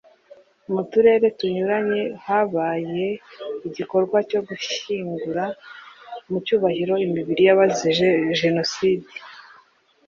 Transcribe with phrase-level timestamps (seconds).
[0.73, 3.05] mu turere tunyuranye habaye
[3.67, 5.43] igikorwa cyo gushyingura
[6.29, 8.07] mu cyubahiro imibiri y’abazize
[8.39, 9.09] jenoside